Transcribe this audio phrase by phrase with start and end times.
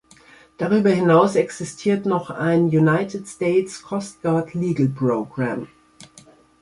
[0.57, 5.67] Darüber hinaus existiert noch ein "United States Coast Guard Legal Program".